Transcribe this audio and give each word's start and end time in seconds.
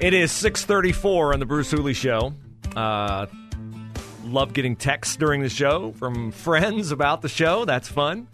It 0.00 0.12
is 0.12 0.32
634 0.32 1.34
on 1.34 1.40
the 1.40 1.46
Bruce 1.46 1.70
Hooley 1.70 1.94
Show. 1.94 2.34
Uh, 2.74 3.26
love 4.24 4.52
getting 4.52 4.74
texts 4.74 5.16
during 5.16 5.40
the 5.40 5.48
show 5.48 5.92
from 5.92 6.32
friends 6.32 6.90
about 6.90 7.22
the 7.22 7.28
show. 7.28 7.64
That's 7.64 7.88
fun. 7.88 8.26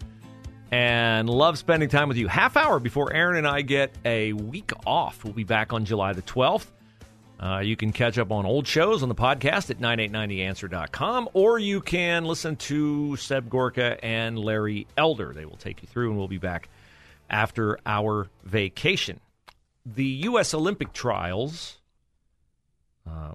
And 0.71 1.29
love 1.29 1.57
spending 1.57 1.87
time 1.87 2.07
with 2.07 2.17
you. 2.17 2.27
Half 2.27 2.57
hour 2.57 2.79
before 2.79 3.13
Aaron 3.13 3.37
and 3.37 3.47
I 3.47 3.61
get 3.61 3.95
a 4.05 4.33
week 4.33 4.71
off. 4.85 5.23
We'll 5.23 5.33
be 5.33 5.43
back 5.43 5.71
on 5.71 5.85
July 5.85 6.13
the 6.13 6.23
12th. 6.23 6.65
Uh, 7.39 7.59
you 7.59 7.75
can 7.75 7.91
catch 7.91 8.17
up 8.17 8.31
on 8.31 8.45
old 8.45 8.67
shows 8.67 9.03
on 9.03 9.09
the 9.09 9.15
podcast 9.15 9.69
at 9.69 9.79
989theanswer.com, 9.79 11.29
or 11.33 11.59
you 11.59 11.81
can 11.81 12.25
listen 12.25 12.55
to 12.55 13.15
Seb 13.17 13.49
Gorka 13.49 14.03
and 14.03 14.37
Larry 14.37 14.87
Elder. 14.97 15.31
They 15.33 15.45
will 15.45 15.57
take 15.57 15.81
you 15.81 15.87
through, 15.87 16.09
and 16.09 16.17
we'll 16.17 16.27
be 16.27 16.37
back 16.37 16.69
after 17.29 17.79
our 17.85 18.29
vacation 18.43 19.19
the 19.85 20.05
U.S. 20.05 20.53
Olympic 20.53 20.93
trials 20.93 21.79
uh, 23.09 23.33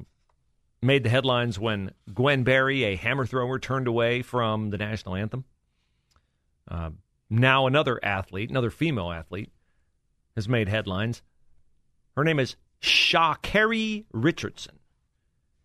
made 0.83 1.03
the 1.03 1.11
headlines 1.11 1.59
when 1.59 1.93
Gwen 2.13 2.45
Berry, 2.45 2.85
a 2.85 2.97
hammer 2.97 3.27
thrower, 3.27 3.59
turned 3.59 3.89
away 3.89 4.23
from 4.23 4.71
the 4.71 4.79
national 4.79 5.17
anthem. 5.17 5.45
Uh, 6.69 6.91
now, 7.29 7.67
another 7.67 7.99
athlete, 8.05 8.51
another 8.51 8.71
female 8.71 9.11
athlete, 9.11 9.51
has 10.35 10.49
made 10.49 10.69
headlines. 10.69 11.23
Her 12.17 12.25
name 12.25 12.39
is 12.39 12.57
Sha'Carri 12.81 14.05
Richardson. 14.13 14.79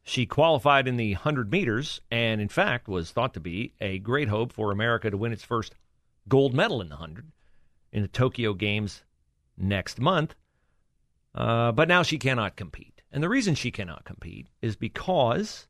She 0.04 0.26
qualified 0.26 0.88
in 0.88 0.98
the 0.98 1.14
100 1.14 1.52
meters 1.52 2.02
and, 2.10 2.42
in 2.42 2.50
fact, 2.50 2.88
was 2.88 3.12
thought 3.12 3.36
to 3.36 3.40
be 3.40 3.74
a 3.80 4.00
great 4.00 4.30
hope 4.30 4.52
for 4.52 4.72
America 4.72 5.12
to 5.12 5.18
win 5.18 5.32
its 5.32 5.44
first 5.44 5.76
gold 6.28 6.54
medal 6.54 6.82
in 6.82 6.90
the 6.90 6.96
100 6.96 7.32
in 7.92 8.02
the 8.02 8.08
Tokyo 8.08 8.54
Games 8.54 9.04
next 9.58 10.00
month. 10.00 10.36
Uh, 11.34 11.72
but 11.72 11.88
now 11.88 12.04
she 12.04 12.18
cannot 12.18 12.56
compete. 12.56 13.02
And 13.12 13.24
the 13.24 13.30
reason 13.30 13.56
she 13.56 13.72
cannot 13.72 14.06
compete 14.06 14.48
is 14.62 14.76
because 14.76 15.68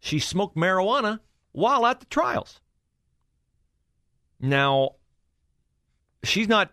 she 0.00 0.18
smoked 0.18 0.56
marijuana 0.56 1.20
while 1.52 1.86
at 1.86 2.00
the 2.00 2.06
trials. 2.06 2.60
Now, 4.40 4.96
she's 6.24 6.48
not 6.48 6.72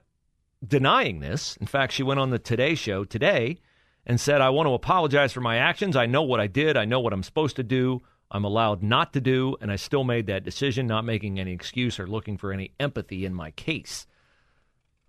denying 0.66 1.20
this. 1.20 1.56
In 1.58 1.68
fact, 1.68 1.94
she 1.94 2.04
went 2.04 2.20
on 2.20 2.32
the 2.32 2.40
Today 2.40 2.76
Show 2.76 3.04
today 3.06 3.60
and 4.06 4.20
said, 4.20 4.42
I 4.42 4.50
want 4.50 4.68
to 4.68 4.74
apologize 4.74 5.32
for 5.32 5.42
my 5.42 5.58
actions. 5.58 5.96
I 5.96 6.06
know 6.06 6.24
what 6.24 6.40
I 6.40 6.48
did. 6.48 6.78
I 6.78 6.86
know 6.86 7.00
what 7.00 7.14
I'm 7.14 7.24
supposed 7.24 7.56
to 7.58 7.64
do. 7.64 8.02
I'm 8.32 8.44
allowed 8.44 8.82
not 8.82 9.14
to 9.14 9.22
do. 9.22 9.56
And 9.62 9.72
I 9.72 9.76
still 9.76 10.04
made 10.04 10.28
that 10.28 10.44
decision, 10.44 10.88
not 10.88 11.06
making 11.06 11.40
any 11.40 11.54
excuse 11.54 12.00
or 12.00 12.08
looking 12.08 12.38
for 12.38 12.52
any 12.52 12.72
empathy 12.80 13.26
in 13.26 13.34
my 13.34 13.52
case. 13.52 14.08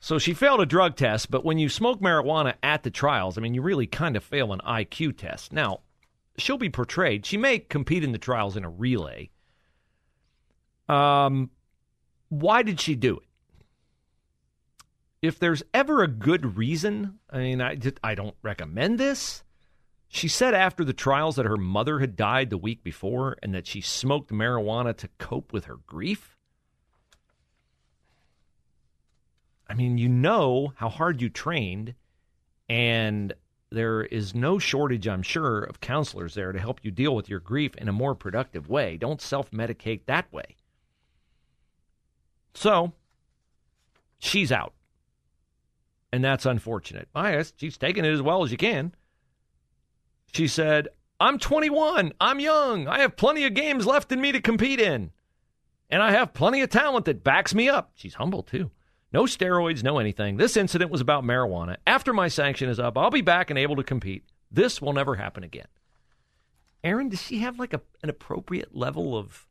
So 0.01 0.19
she 0.19 0.33
failed 0.33 0.63
a 0.63 0.67
drug 0.67 0.97
test, 0.97 1.31
but 1.31 1.45
when 1.45 1.59
you 1.59 1.69
smoke 1.69 2.01
marijuana 2.01 2.55
at 2.63 2.83
the 2.83 2.91
trials, 2.91 3.37
I 3.37 3.43
mean, 3.43 3.55
you 3.55 3.61
really 3.61 3.87
kind 3.87 4.17
of 4.17 4.25
fail 4.25 4.53
an 4.53 4.61
IQ 4.67 5.19
test. 5.19 5.53
Now, 5.53 5.81
she'll 6.39 6.57
be 6.57 6.71
portrayed. 6.71 7.27
She 7.27 7.37
may 7.37 7.59
compete 7.59 8.03
in 8.03 8.13
the 8.13 8.19
trials 8.19 8.57
in 8.57 8.65
a 8.65 8.71
relay. 8.71 9.29
Um, 10.89 11.51
why 12.31 12.63
did 12.63 12.81
she 12.81 12.95
do 12.95 13.19
it? 13.19 13.25
If 15.21 15.39
there's 15.39 15.63
ever 15.75 16.03
a 16.03 16.09
good 16.09 16.57
reason, 16.57 17.19
I 17.29 17.39
mean, 17.39 17.61
I, 17.61 17.77
I 18.03 18.15
don't 18.15 18.35
recommend 18.43 18.99
this. 18.99 19.45
She 20.09 20.29
said 20.29 20.55
after 20.55 20.83
the 20.83 20.95
trials 20.95 21.37
that 21.37 21.45
her 21.45 21.59
mother 21.59 22.01
had 22.01 22.17
died 22.17 22.49
the 22.49 22.59
week 22.59 22.83
before 22.83 23.37
and 23.43 23.55
that 23.55 23.67
she 23.67 23.83
smoked 23.83 24.31
marijuana 24.31 24.97
to 24.97 25.09
cope 25.19 25.53
with 25.53 25.67
her 25.67 25.77
grief. 25.87 26.39
I 29.71 29.75
mean, 29.75 29.99
you 29.99 30.09
know 30.09 30.73
how 30.75 30.89
hard 30.89 31.23
you 31.23 31.29
trained, 31.29 31.95
and 32.69 33.33
there 33.71 34.03
is 34.03 34.35
no 34.35 34.59
shortage, 34.59 35.07
I'm 35.07 35.23
sure, 35.23 35.63
of 35.63 35.81
counselors 35.81 36.35
there 36.35 36.51
to 36.51 36.59
help 36.59 36.81
you 36.83 36.91
deal 36.91 37.15
with 37.15 37.29
your 37.29 37.39
grief 37.39 37.77
in 37.77 37.89
a 37.89 37.93
more 37.93 38.17
productive 38.17 38.69
way. 38.69 38.97
Don't 38.97 39.21
self 39.21 39.53
medicate 39.53 40.01
that 40.07 40.31
way. 40.33 40.57
So, 42.53 42.95
she's 44.19 44.51
out. 44.51 44.75
And 46.13 46.25
that's 46.25 46.47
unfortunate. 46.47 47.09
Guess 47.15 47.53
she's 47.57 47.79
taking 47.79 48.05
it 48.05 48.13
as 48.13 48.23
well 48.23 48.43
as 48.43 48.51
you 48.51 48.57
can. 48.57 48.93
She 50.33 50.49
said, 50.49 50.89
I'm 51.21 51.39
21. 51.39 52.13
I'm 52.21 52.41
young. 52.41 52.89
I 52.89 52.99
have 53.03 53.15
plenty 53.15 53.45
of 53.45 53.55
games 53.55 53.87
left 53.87 54.11
in 54.11 54.21
me 54.21 54.33
to 54.33 54.41
compete 54.41 54.81
in. 54.81 55.13
And 55.89 56.03
I 56.03 56.11
have 56.11 56.35
plenty 56.35 56.61
of 56.61 56.71
talent 56.71 57.05
that 57.05 57.23
backs 57.23 57.55
me 57.55 57.69
up. 57.69 57.93
She's 57.95 58.15
humble, 58.15 58.43
too. 58.43 58.73
No 59.13 59.25
steroids, 59.25 59.83
no 59.83 59.99
anything. 59.99 60.37
This 60.37 60.57
incident 60.57 60.91
was 60.91 61.01
about 61.01 61.25
marijuana. 61.25 61.77
After 61.87 62.13
my 62.13 62.29
sanction 62.29 62.69
is 62.69 62.79
up, 62.79 62.97
I'll 62.97 63.11
be 63.11 63.23
back 63.23 63.51
and 63.51 63.59
able 63.59 63.77
to 63.77 63.83
compete. 63.83 64.25
This 64.51 64.81
will 64.81 64.93
never 64.93 65.17
happen 65.17 65.43
again. 65.43 65.67
Aaron, 66.85 67.09
does 67.09 67.21
she 67.21 67.39
have 67.39 67.59
like 67.59 67.75
a, 67.75 67.81
an 68.03 68.09
appropriate 68.09 68.75
level 68.75 69.17
of 69.17 69.47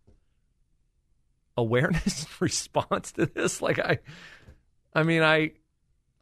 awareness 1.58 2.26
response 2.40 3.12
to 3.14 3.26
this? 3.26 3.62
Like 3.62 3.80
I 3.80 4.00
I 4.94 5.04
mean, 5.04 5.22
I 5.22 5.52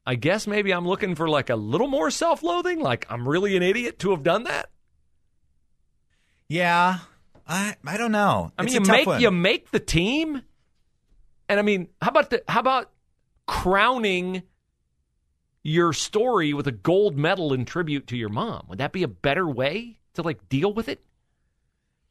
I 0.05 0.15
guess 0.15 0.47
maybe 0.47 0.71
I'm 0.73 0.87
looking 0.87 1.15
for 1.15 1.29
like 1.29 1.49
a 1.49 1.55
little 1.55 1.87
more 1.87 2.09
self-loathing, 2.09 2.79
like 2.79 3.05
I'm 3.09 3.27
really 3.27 3.55
an 3.55 3.63
idiot 3.63 3.99
to 3.99 4.11
have 4.11 4.23
done 4.23 4.43
that. 4.43 4.69
Yeah. 6.49 6.99
I 7.47 7.75
I 7.85 7.97
don't 7.97 8.11
know. 8.11 8.51
I 8.57 8.63
mean, 8.63 8.73
you 8.73 8.81
make 8.81 9.07
one. 9.07 9.21
you 9.21 9.31
make 9.31 9.71
the 9.71 9.79
team, 9.79 10.41
and 11.47 11.59
I 11.59 11.63
mean, 11.63 11.87
how 12.01 12.09
about 12.09 12.29
the 12.29 12.43
how 12.47 12.59
about 12.59 12.91
crowning 13.47 14.43
your 15.63 15.93
story 15.93 16.53
with 16.53 16.67
a 16.67 16.71
gold 16.71 17.17
medal 17.17 17.53
in 17.53 17.65
tribute 17.65 18.07
to 18.07 18.17
your 18.17 18.29
mom? 18.29 18.65
Would 18.69 18.77
that 18.77 18.91
be 18.91 19.03
a 19.03 19.07
better 19.07 19.47
way 19.47 19.97
to 20.13 20.21
like 20.21 20.47
deal 20.49 20.71
with 20.71 20.87
it? 20.87 21.03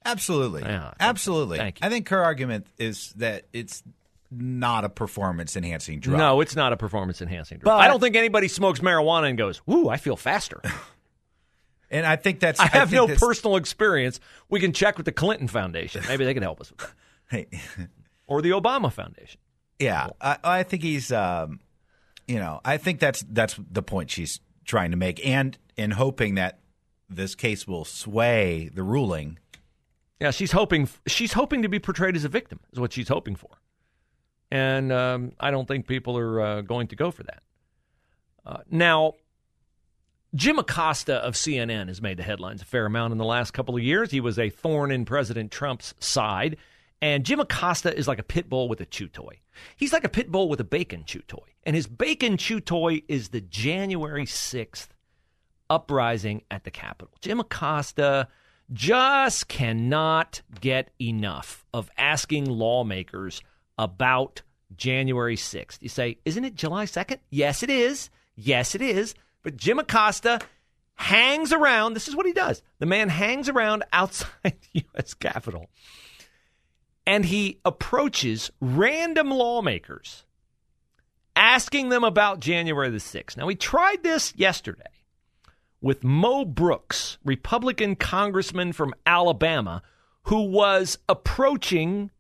Absolutely. 0.05 0.63
Yeah, 0.63 0.89
I 0.89 0.91
so. 0.91 0.95
Absolutely. 1.01 1.59
Thank 1.59 1.81
you. 1.81 1.87
I 1.87 1.91
think 1.91 2.09
her 2.11 2.23
argument 2.23 2.67
is 2.79 3.13
that 3.17 3.47
it's 3.53 3.83
not 4.31 4.85
a 4.85 4.89
performance 4.89 5.57
enhancing 5.57 6.01
drug. 6.01 6.19
No, 6.19 6.41
it's 6.41 6.57
not 6.57 6.73
a 6.73 6.77
performance 6.77 7.21
enhancing 7.23 7.59
drug. 7.59 7.77
But- 7.79 7.81
I 7.81 7.89
don't 7.89 8.01
think 8.01 8.17
anybody 8.17 8.49
smokes 8.49 8.81
marijuana 8.81 9.29
and 9.29 9.39
goes, 9.39 9.61
"Ooh, 9.71 9.89
I 9.89 9.97
feel 9.97 10.17
faster." 10.17 10.61
And 11.89 12.05
I 12.05 12.17
think 12.17 12.41
that's 12.41 12.59
I 12.59 12.67
have 12.67 12.91
think 12.91 13.09
no 13.09 13.15
personal 13.17 13.55
experience. 13.57 14.19
We 14.49 14.59
can 14.59 14.73
check 14.73 14.97
with 14.97 15.07
the 15.07 15.13
Clinton 15.13 15.47
Foundation. 15.47 16.03
Maybe 16.09 16.25
they 16.25 16.35
can 16.35 16.43
help 16.43 16.61
us 16.61 16.71
with 16.71 16.81
that, 16.81 16.91
Hey, 17.31 17.47
or 18.27 18.43
the 18.43 18.51
Obama 18.51 18.93
Foundation. 18.93 19.41
Yeah, 19.79 20.09
I, 20.21 20.39
I 20.43 20.63
think 20.63 20.83
he's 20.83 21.13
um, 21.13 21.61
you 22.27 22.39
know, 22.39 22.61
I 22.65 22.77
think 22.77 23.01
that's 23.01 23.25
that's 23.31 23.59
the 23.71 23.83
point 23.83 24.11
she's 24.11 24.41
trying 24.65 24.91
to 24.91 24.97
make 24.97 25.25
and 25.25 25.57
in 25.77 25.93
hoping 25.93 26.35
that 26.35 26.59
this 27.09 27.35
case 27.35 27.67
will 27.69 27.85
sway 27.85 28.71
the 28.73 28.83
ruling. 28.83 29.39
Yeah, 30.21 30.31
she's 30.31 30.53
hoping 30.53 30.89
she's 31.07 31.35
hoping 31.35 31.63
to 31.63 31.69
be 31.69 31.79
portrayed 31.79 32.17
as 32.17 32.25
a 32.25 32.29
victim. 32.29 32.61
Is 32.73 32.81
what 32.81 32.93
she's 32.93 33.09
hoping 33.09 33.37
for, 33.37 33.51
and 34.51 34.91
um, 34.93 35.33
I 35.39 35.51
don't 35.51 35.69
think 35.69 35.87
people 35.87 36.17
are 36.17 36.41
uh, 36.41 36.61
going 36.63 36.89
to 36.89 36.97
go 36.97 37.11
for 37.11 37.23
that. 37.25 37.43
Uh, 38.45 38.59
now, 38.71 39.15
Jim 40.35 40.59
Acosta 40.59 41.17
of 41.17 41.35
CNN 41.35 41.89
has 41.89 42.01
made 42.01 42.17
the 42.17 42.23
headlines 42.23 42.63
a 42.63 42.65
fair 42.65 42.87
amount 42.87 43.13
in 43.13 43.19
the 43.19 43.25
last 43.25 43.53
couple 43.53 43.77
of 43.77 43.83
years. 43.83 44.11
He 44.11 44.21
was 44.21 44.39
a 44.39 44.49
thorn 44.49 44.91
in 44.91 45.05
President 45.05 45.51
Trump's 45.51 45.95
side, 45.99 46.57
and 47.01 47.25
Jim 47.25 47.41
Acosta 47.41 47.97
is 47.97 48.09
like 48.09 48.19
a 48.19 48.25
pit 48.25 48.49
bull 48.49 48.69
with 48.69 48.81
a 48.81 48.87
chew 48.87 49.09
toy. 49.09 49.41
He's 49.77 49.93
like 49.93 50.05
a 50.05 50.09
pit 50.09 50.31
bull 50.31 50.49
with 50.49 50.61
a 50.61 50.65
bacon 50.65 51.05
chew 51.05 51.23
toy, 51.23 51.55
and 51.65 51.77
his 51.77 51.87
bacon 51.87 52.37
chew 52.37 52.61
toy 52.61 53.03
is 53.09 53.29
the 53.29 53.41
January 53.41 54.27
sixth 54.27 54.95
uprising 55.69 56.43
at 56.51 56.65
the 56.65 56.71
Capitol. 56.71 57.15
Jim 57.21 57.41
Acosta 57.41 58.29
just 58.73 59.49
cannot 59.49 60.43
get 60.61 60.91
enough 61.01 61.65
of 61.73 61.91
asking 61.97 62.47
lawmakers 62.47 63.41
about 63.79 64.43
January 64.77 65.37
6th. 65.37 65.79
You 65.81 65.89
say, 65.89 66.19
isn't 66.25 66.45
it 66.45 66.55
July 66.55 66.87
2nd? 66.87 67.19
Yes, 67.31 67.63
it 67.63 67.71
is. 67.71 68.11
Yes, 68.35 68.75
it 68.75 68.83
is. 68.83 69.15
But 69.43 69.57
Jim 69.57 69.79
Acosta 69.79 70.41
hangs 70.95 71.53
around. 71.53 71.95
This 71.95 72.09
is 72.09 72.17
what 72.17 72.27
he 72.27 72.33
does. 72.33 72.63
The 72.79 72.87
man 72.87 73.09
hangs 73.09 73.49
around 73.49 73.85
outside 73.93 74.29
the 74.45 74.81
U.S. 74.95 75.15
Capitol 75.15 75.69
and 77.07 77.25
he 77.25 77.61
approaches 77.65 78.51
random 78.61 79.31
lawmakers 79.31 80.25
asking 81.37 81.91
them 81.91 82.03
about 82.03 82.41
January 82.41 82.91
the 82.91 82.99
6th. 82.99 83.37
Now, 83.37 83.47
we 83.47 83.55
tried 83.55 84.03
this 84.03 84.33
yesterday 84.37 84.83
with 85.81 86.03
Mo 86.03 86.45
Brooks, 86.45 87.19
Republican 87.25 87.95
congressman 87.95 88.73
from 88.73 88.95
Alabama, 89.05 89.83
who 90.23 90.43
was 90.43 90.99
approaching 91.09 92.11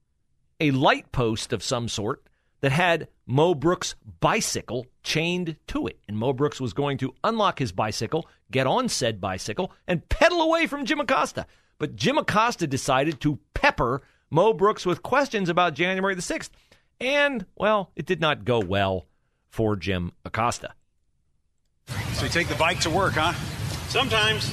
a 0.60 0.70
light 0.70 1.10
post 1.12 1.52
of 1.52 1.62
some 1.62 1.88
sort 1.88 2.22
that 2.60 2.72
had 2.72 3.08
Mo 3.26 3.54
Brooks' 3.54 3.94
bicycle 4.20 4.86
chained 5.02 5.56
to 5.66 5.86
it. 5.86 5.98
And 6.06 6.16
Mo 6.16 6.32
Brooks 6.32 6.60
was 6.60 6.72
going 6.72 6.98
to 6.98 7.14
unlock 7.24 7.58
his 7.58 7.72
bicycle, 7.72 8.28
get 8.50 8.66
on 8.66 8.88
said 8.88 9.20
bicycle, 9.20 9.72
and 9.86 10.08
pedal 10.08 10.40
away 10.42 10.66
from 10.66 10.84
Jim 10.84 11.00
Acosta. 11.00 11.46
But 11.78 11.96
Jim 11.96 12.16
Acosta 12.18 12.66
decided 12.66 13.20
to 13.20 13.38
pepper 13.54 14.02
Mo 14.36 14.52
Brooks 14.52 14.84
with 14.84 15.02
questions 15.02 15.48
about 15.48 15.72
January 15.72 16.14
the 16.14 16.20
6th. 16.20 16.50
And, 17.00 17.46
well, 17.56 17.90
it 17.96 18.04
did 18.04 18.20
not 18.20 18.44
go 18.44 18.60
well 18.60 19.06
for 19.48 19.76
Jim 19.76 20.12
Acosta. 20.26 20.74
So 22.12 22.24
you 22.24 22.30
take 22.30 22.48
the 22.48 22.54
bike 22.56 22.78
to 22.80 22.90
work, 22.90 23.14
huh? 23.14 23.32
Sometimes. 23.88 24.52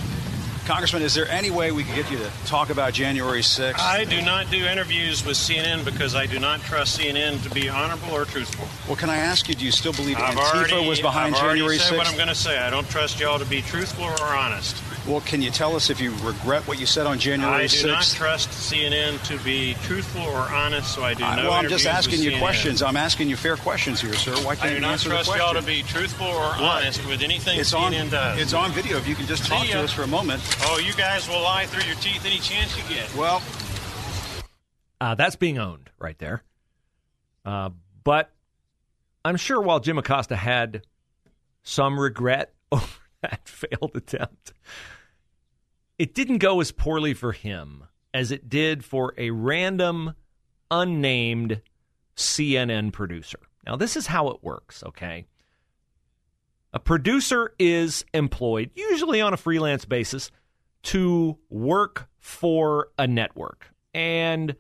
Congressman, 0.66 1.02
is 1.02 1.14
there 1.14 1.28
any 1.28 1.52
way 1.52 1.74
we 1.74 1.84
could 1.84 1.96
get 1.96 2.10
you 2.10 2.18
to 2.18 2.32
talk 2.46 2.70
about 2.70 2.94
January 2.94 3.42
6th? 3.42 3.78
I 3.78 4.06
do 4.06 4.22
not 4.22 4.50
do 4.50 4.66
interviews 4.66 5.26
with 5.26 5.36
CNN 5.36 5.84
because 5.84 6.16
I 6.16 6.28
do 6.28 6.40
not 6.40 6.62
trust 6.62 6.98
CNN 6.98 7.44
to 7.44 7.50
be 7.50 7.68
honorable 7.68 8.14
or 8.14 8.24
truthful. 8.24 8.66
Well, 8.88 8.96
can 8.96 9.10
I 9.10 9.18
ask 9.18 9.50
you, 9.50 9.56
do 9.56 9.66
you 9.66 9.72
still 9.72 9.92
believe 9.92 10.16
I've 10.16 10.34
Antifa 10.34 10.72
already, 10.72 10.88
was 10.88 11.02
behind 11.02 11.36
I've 11.36 11.44
already 11.44 11.60
January 11.60 11.78
said 11.78 11.96
6th? 11.96 11.98
what 11.98 12.08
I'm 12.08 12.16
going 12.16 12.30
to 12.30 12.36
say. 12.36 12.58
I 12.58 12.70
don't 12.70 12.90
trust 12.90 13.20
y'all 13.20 13.38
to 13.38 13.46
be 13.46 13.62
truthful 13.62 14.06
or 14.06 14.34
honest. 14.34 14.82
Well, 15.06 15.20
can 15.20 15.42
you 15.42 15.52
tell 15.52 15.76
us 15.76 15.90
if 15.90 16.00
you 16.00 16.12
regret 16.24 16.66
what 16.66 16.80
you 16.80 16.86
said 16.86 17.06
on 17.08 17.20
January 17.20 17.66
I 17.66 17.68
do 17.68 17.76
6th? 17.76 17.88
not 17.88 18.04
trust 18.06 18.50
CNN 18.52 19.22
to 19.28 19.38
be 19.44 19.74
truthful 19.84 20.22
or 20.22 20.40
honest, 20.50 20.96
so 20.96 21.04
I 21.04 21.14
do 21.14 21.26
I- 21.26 21.36
no 21.36 21.44
well, 21.44 21.54
I'm 21.54 21.68
just 21.68 21.86
asking 21.86 22.22
you 22.22 22.32
CNN. 22.32 22.40
questions. 22.40 22.82
I'm 22.82 22.96
asking 22.96 23.28
you 23.28 23.36
fair 23.36 23.58
questions 23.58 24.00
here, 24.00 24.14
sir. 24.14 24.32
Why 24.46 24.56
can't 24.56 24.68
I 24.68 24.70
do 24.70 24.76
you 24.76 24.80
not 24.82 24.92
answer 24.94 25.10
trust 25.10 25.36
y'all 25.36 25.54
to 25.56 25.62
be 25.62 25.84
truthful 25.84 26.28
or 26.28 26.56
honest 26.56 27.06
with 27.06 27.22
anything 27.22 27.60
it's 27.60 27.74
on, 27.74 27.92
CNN 27.92 28.12
does. 28.12 28.40
It's 28.40 28.54
on 28.54 28.72
video. 28.72 28.98
If 28.98 29.06
you 29.06 29.16
can 29.16 29.26
just 29.28 29.44
See 29.44 29.50
talk 29.50 29.68
ya. 29.68 29.74
to 29.74 29.84
us 29.84 29.92
for 29.92 30.04
a 30.04 30.08
moment. 30.08 30.42
oh, 30.62 30.80
you 30.80 30.94
guys 30.94 31.28
will 31.28 31.42
lie 31.42 31.66
through 31.66 31.84
your 31.84 31.96
teeth 31.98 32.26
any 32.26 32.38
chance 32.40 32.78
you 32.78 32.84
get. 32.96 33.14
Well, 33.14 33.42
Uh, 35.02 35.16
that's 35.16 35.36
being 35.36 35.58
owned 35.58 35.90
right 36.00 36.18
there. 36.18 36.44
Uh, 37.44 37.72
but 38.06 38.32
I'm 39.26 39.36
sure 39.36 39.60
while 39.62 39.82
Jim 39.82 39.98
Acosta 39.98 40.38
had 40.38 40.84
some 41.62 42.00
regret 42.00 42.54
over 42.72 42.88
that 43.22 43.48
failed 43.48 43.92
attempt, 43.96 44.54
it 45.98 46.14
didn't 46.14 46.40
go 46.40 46.60
as 46.62 46.72
poorly 46.72 47.14
for 47.14 47.32
him 47.32 47.86
as 48.14 48.32
it 48.32 48.50
did 48.50 48.86
for 48.86 49.14
a 49.18 49.32
random, 49.32 50.14
unnamed 50.70 51.62
CNN 52.16 52.92
producer. 52.92 53.40
Now, 53.66 53.76
this 53.76 53.96
is 53.96 54.08
how 54.08 54.30
it 54.30 54.44
works, 54.44 54.84
okay? 54.84 55.26
A 56.74 56.80
producer 56.80 57.54
is 57.60 58.06
employed, 58.14 58.72
usually 58.76 59.22
on 59.22 59.34
a 59.34 59.38
freelance 59.38 59.86
basis, 59.86 60.32
to 60.84 61.38
work 61.50 62.10
for 62.20 62.90
a 62.98 63.08
network. 63.08 63.68
And 63.94 64.56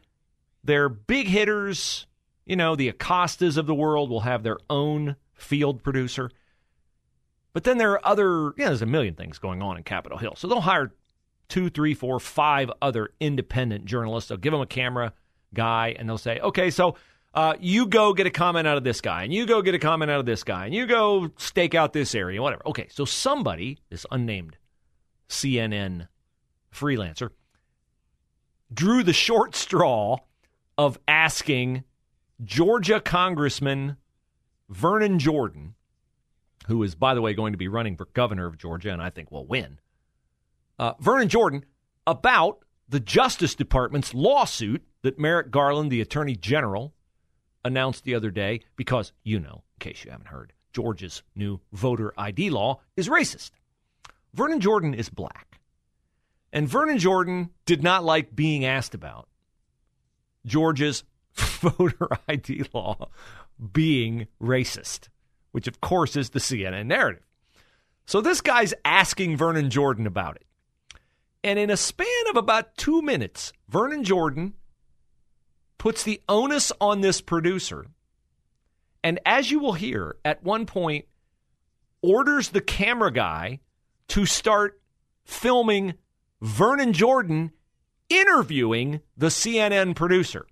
they're 0.63 0.89
big 0.89 1.27
hitters. 1.27 2.07
You 2.45 2.55
know, 2.55 2.75
the 2.75 2.91
Acostas 2.91 3.57
of 3.57 3.65
the 3.65 3.75
world 3.75 4.09
will 4.09 4.21
have 4.21 4.43
their 4.43 4.57
own 4.69 5.15
field 5.33 5.83
producer. 5.83 6.29
But 7.51 7.63
then 7.65 7.77
there 7.77 7.91
are 7.91 8.05
other, 8.05 8.45
yeah, 8.45 8.51
you 8.57 8.63
know, 8.63 8.69
there's 8.69 8.81
a 8.81 8.87
million 8.87 9.15
things 9.15 9.37
going 9.37 9.61
on 9.61 9.77
in 9.77 9.83
Capitol 9.83 10.17
Hill. 10.17 10.35
So 10.35 10.47
they'll 10.47 10.61
hire 10.61 10.93
two, 11.53 11.69
three, 11.69 11.93
four, 11.93 12.19
five 12.19 12.71
other 12.81 13.11
independent 13.19 13.85
journalists. 13.85 14.27
They'll 14.27 14.39
give 14.39 14.53
them 14.53 14.61
a 14.61 14.65
camera 14.65 15.13
guy 15.53 15.95
and 15.99 16.09
they'll 16.09 16.17
say, 16.17 16.39
okay, 16.39 16.71
so 16.71 16.95
uh, 17.35 17.53
you 17.59 17.85
go 17.85 18.11
get 18.11 18.25
a 18.25 18.31
comment 18.31 18.67
out 18.67 18.75
of 18.75 18.83
this 18.83 19.01
guy, 19.01 19.23
and 19.23 19.31
you 19.31 19.45
go 19.45 19.61
get 19.61 19.75
a 19.75 19.79
comment 19.79 20.09
out 20.09 20.19
of 20.19 20.25
this 20.25 20.43
guy, 20.43 20.65
and 20.65 20.73
you 20.73 20.87
go 20.87 21.29
stake 21.37 21.75
out 21.75 21.93
this 21.93 22.15
area, 22.15 22.41
whatever. 22.41 22.63
Okay, 22.67 22.87
so 22.89 23.05
somebody, 23.05 23.77
this 23.91 24.03
unnamed 24.09 24.57
CNN 25.29 26.07
freelancer, 26.73 27.29
drew 28.73 29.03
the 29.03 29.13
short 29.13 29.55
straw 29.55 30.17
of 30.75 30.97
asking 31.07 31.83
Georgia 32.43 32.99
Congressman 32.99 33.97
Vernon 34.69 35.19
Jordan, 35.19 35.75
who 36.67 36.81
is, 36.81 36.95
by 36.95 37.13
the 37.13 37.21
way, 37.21 37.35
going 37.35 37.53
to 37.53 37.57
be 37.57 37.67
running 37.67 37.95
for 37.95 38.05
governor 38.13 38.47
of 38.47 38.57
Georgia 38.57 38.91
and 38.91 39.03
I 39.03 39.11
think 39.11 39.31
will 39.31 39.45
win, 39.45 39.77
uh, 40.79 40.93
Vernon 40.99 41.29
Jordan 41.29 41.65
about 42.05 42.59
the 42.89 42.99
Justice 42.99 43.55
Department's 43.55 44.13
lawsuit 44.13 44.83
that 45.01 45.19
Merrick 45.19 45.51
Garland, 45.51 45.91
the 45.91 46.01
Attorney 46.01 46.35
General, 46.35 46.93
announced 47.65 48.03
the 48.03 48.15
other 48.15 48.31
day 48.31 48.61
because, 48.75 49.13
you 49.23 49.39
know, 49.39 49.63
in 49.75 49.79
case 49.79 50.03
you 50.03 50.11
haven't 50.11 50.27
heard, 50.27 50.53
Georgia's 50.73 51.23
new 51.35 51.59
voter 51.71 52.13
ID 52.17 52.49
law 52.49 52.81
is 52.97 53.09
racist. 53.09 53.51
Vernon 54.33 54.59
Jordan 54.59 54.93
is 54.93 55.09
black. 55.09 55.59
And 56.51 56.67
Vernon 56.67 56.99
Jordan 56.99 57.49
did 57.65 57.83
not 57.83 58.03
like 58.03 58.35
being 58.35 58.65
asked 58.65 58.93
about 58.93 59.27
Georgia's 60.45 61.03
voter 61.35 62.09
ID 62.27 62.65
law 62.73 63.09
being 63.71 64.27
racist, 64.41 65.09
which 65.51 65.67
of 65.67 65.81
course 65.81 66.15
is 66.15 66.31
the 66.31 66.39
CNN 66.39 66.87
narrative. 66.87 67.23
So 68.05 68.21
this 68.21 68.41
guy's 68.41 68.73
asking 68.83 69.37
Vernon 69.37 69.69
Jordan 69.69 70.05
about 70.05 70.35
it. 70.35 70.45
And 71.43 71.59
in 71.59 71.69
a 71.69 71.77
span 71.77 72.07
of 72.29 72.37
about 72.37 72.77
two 72.77 73.01
minutes, 73.01 73.51
Vernon 73.67 74.03
Jordan 74.03 74.53
puts 75.77 76.03
the 76.03 76.21
onus 76.29 76.71
on 76.79 77.01
this 77.01 77.19
producer. 77.19 77.85
And 79.03 79.19
as 79.25 79.51
you 79.51 79.59
will 79.59 79.73
hear, 79.73 80.15
at 80.23 80.43
one 80.43 80.65
point, 80.65 81.05
orders 82.01 82.49
the 82.49 82.61
camera 82.61 83.11
guy 83.11 83.59
to 84.09 84.25
start 84.25 84.79
filming 85.25 85.95
Vernon 86.41 86.93
Jordan 86.93 87.51
interviewing 88.09 89.01
the 89.17 89.27
CNN 89.27 89.95
producer. 89.95 90.45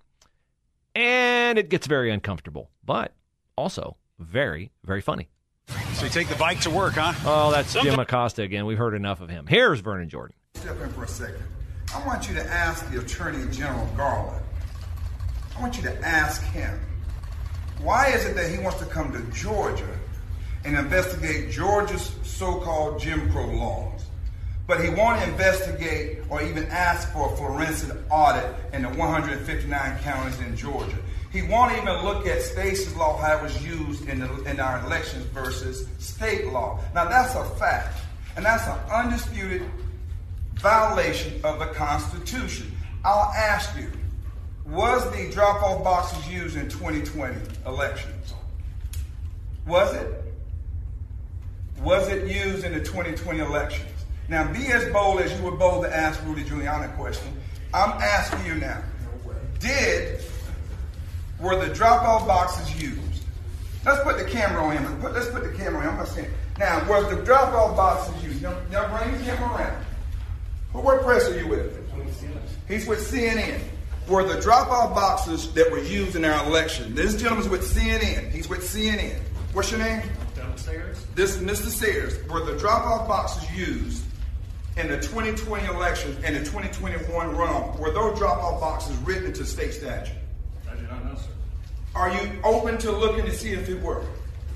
And 0.94 1.58
it 1.58 1.70
gets 1.70 1.86
very 1.86 2.10
uncomfortable, 2.10 2.70
but 2.84 3.14
also 3.56 3.96
very, 4.18 4.70
very 4.84 5.00
funny. 5.00 5.28
so 5.94 6.04
you 6.04 6.10
take 6.10 6.28
the 6.28 6.34
bike 6.34 6.60
to 6.60 6.70
work, 6.70 6.94
huh? 6.94 7.14
Oh, 7.24 7.50
that's 7.50 7.72
Jim 7.72 7.98
Acosta 7.98 8.42
again. 8.42 8.66
We've 8.66 8.76
heard 8.76 8.94
enough 8.94 9.22
of 9.22 9.30
him. 9.30 9.46
Here's 9.46 9.80
Vernon 9.80 10.10
Jordan. 10.10 10.36
Step 10.54 10.80
in 10.80 10.90
for 10.90 11.02
a 11.02 11.08
second. 11.08 11.42
I 11.92 12.06
want 12.06 12.28
you 12.28 12.34
to 12.36 12.44
ask 12.44 12.88
the 12.90 13.00
Attorney 13.00 13.50
General 13.50 13.84
Garland. 13.96 14.44
I 15.56 15.60
want 15.60 15.76
you 15.76 15.82
to 15.82 16.06
ask 16.06 16.40
him 16.42 16.78
why 17.80 18.08
is 18.08 18.24
it 18.26 18.36
that 18.36 18.48
he 18.48 18.58
wants 18.58 18.78
to 18.78 18.86
come 18.86 19.12
to 19.12 19.20
Georgia 19.36 19.98
and 20.64 20.76
investigate 20.76 21.50
Georgia's 21.50 22.14
so-called 22.22 23.00
Jim 23.00 23.28
Crow 23.32 23.50
laws, 23.50 24.04
but 24.68 24.80
he 24.80 24.88
won't 24.88 25.20
investigate 25.24 26.18
or 26.28 26.40
even 26.42 26.64
ask 26.66 27.12
for 27.12 27.32
a 27.32 27.36
forensic 27.36 27.96
audit 28.08 28.54
in 28.72 28.82
the 28.82 28.88
159 28.90 29.98
counties 29.98 30.40
in 30.40 30.56
Georgia. 30.56 30.98
He 31.32 31.42
won't 31.42 31.72
even 31.72 32.04
look 32.04 32.24
at 32.28 32.40
Stacey's 32.40 32.94
law 32.94 33.16
how 33.16 33.38
it 33.38 33.42
was 33.42 33.66
used 33.66 34.08
in, 34.08 34.20
the, 34.20 34.42
in 34.44 34.60
our 34.60 34.84
elections 34.86 35.24
versus 35.26 35.88
state 35.98 36.52
law. 36.52 36.78
Now 36.94 37.06
that's 37.08 37.34
a 37.34 37.44
fact, 37.56 37.98
and 38.36 38.44
that's 38.44 38.66
an 38.68 38.78
undisputed 38.92 39.62
violation 40.62 41.40
of 41.42 41.58
the 41.58 41.66
Constitution. 41.66 42.72
I'll 43.04 43.32
ask 43.34 43.76
you, 43.76 43.90
was 44.64 45.04
the 45.10 45.28
drop-off 45.32 45.82
boxes 45.82 46.32
used 46.32 46.56
in 46.56 46.68
2020 46.68 47.36
elections? 47.66 48.32
Was 49.66 49.92
it? 49.94 50.24
Was 51.82 52.08
it 52.08 52.30
used 52.30 52.64
in 52.64 52.72
the 52.72 52.78
2020 52.78 53.40
elections? 53.40 53.90
Now, 54.28 54.50
be 54.52 54.68
as 54.68 54.90
bold 54.92 55.20
as 55.20 55.36
you 55.36 55.44
were 55.44 55.56
bold 55.56 55.84
to 55.84 55.94
ask 55.94 56.24
Rudy 56.24 56.44
Giuliani 56.44 56.92
a 56.92 56.96
question. 56.96 57.32
I'm 57.74 58.00
asking 58.00 58.46
you 58.46 58.54
now. 58.54 58.82
Did 59.58 60.20
were 61.40 61.56
the 61.56 61.74
drop-off 61.74 62.26
boxes 62.26 62.80
used? 62.80 63.24
Let's 63.84 64.02
put 64.04 64.16
the 64.16 64.30
camera 64.30 64.62
on 64.62 64.76
him. 64.76 65.02
Let's 65.02 65.28
put 65.30 65.42
the 65.42 65.56
camera 65.58 65.80
on 65.86 65.94
him. 65.94 66.00
I'm 66.00 66.06
saying. 66.06 66.30
Now, 66.58 66.88
was 66.88 67.10
the 67.10 67.20
drop-off 67.24 67.76
boxes 67.76 68.22
used? 68.22 68.42
Now, 68.42 68.56
now 68.70 68.96
bring 68.96 69.18
the 69.18 69.24
camera 69.24 69.56
around. 69.56 69.86
What, 70.72 70.84
what 70.84 71.02
press 71.02 71.28
are 71.28 71.38
you 71.38 71.48
with? 71.48 71.78
He's 72.68 72.86
with 72.86 73.00
CNN. 73.00 73.60
Were 74.08 74.24
the 74.24 74.40
drop-off 74.40 74.94
boxes 74.94 75.52
that 75.52 75.70
were 75.70 75.78
used 75.78 76.16
in 76.16 76.24
our 76.24 76.44
election? 76.46 76.94
This 76.94 77.14
gentleman's 77.14 77.48
with 77.48 77.62
CNN. 77.62 78.30
He's 78.30 78.48
with 78.48 78.60
CNN. 78.60 79.20
What's 79.52 79.70
your 79.70 79.80
name? 79.80 80.02
This 81.14 81.36
is 81.36 81.42
Mr. 81.42 81.68
Sayers. 81.68 82.26
Were 82.28 82.44
the 82.44 82.56
drop-off 82.58 83.06
boxes 83.06 83.50
used 83.54 84.04
in 84.76 84.88
the 84.88 84.96
2020 84.96 85.66
election 85.66 86.16
and 86.24 86.34
the 86.34 86.40
2021 86.40 87.34
runoff? 87.34 87.78
Were 87.78 87.90
those 87.90 88.18
drop-off 88.18 88.60
boxes 88.60 88.96
written 88.98 89.26
into 89.26 89.44
state 89.44 89.74
statute? 89.74 90.14
I 90.70 90.74
do 90.76 90.82
not 90.82 91.04
know, 91.04 91.14
sir. 91.14 91.28
Are 91.94 92.10
you 92.10 92.40
open 92.44 92.78
to 92.78 92.92
looking 92.92 93.26
to 93.26 93.32
see 93.32 93.52
if 93.52 93.68
it 93.68 93.82
were? 93.82 94.04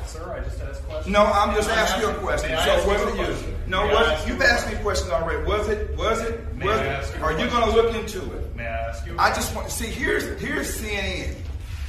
Sir, 0.06 0.32
I 0.32 0.44
just 0.44 0.60
asked 0.60 0.82
questions. 0.84 1.12
No, 1.12 1.24
I'm 1.24 1.54
just 1.54 1.68
asking 1.68 2.02
you 2.02 2.08
a 2.08 2.14
question. 2.14 2.50
So 2.50 2.56
ask 2.56 2.86
was 2.86 3.18
you 3.18 3.26
used? 3.26 3.44
No, 3.68 3.84
May 3.84 3.90
I 3.90 3.94
was 3.94 4.08
ask 4.08 4.28
you've 4.28 4.38
you 4.38 4.45
asked 4.66 4.76
me 4.76 4.82
questions 4.82 5.10
already. 5.10 5.44
Was 5.44 5.68
it 5.68 5.96
was 5.96 6.20
it 6.22 6.54
May 6.54 6.68
I 6.68 6.86
ask 6.86 7.16
you 7.16 7.22
are 7.22 7.32
you 7.32 7.48
going 7.48 7.70
to 7.70 7.76
look 7.76 7.94
into 7.94 8.20
it? 8.32 8.56
May 8.56 8.64
I 8.64 8.88
ask 8.88 9.06
you? 9.06 9.16
a 9.16 9.20
I 9.20 9.28
just 9.34 9.54
want 9.54 9.68
to 9.68 9.72
see 9.72 9.86
here's 9.86 10.40
here's 10.40 10.80
CNN 10.80 11.36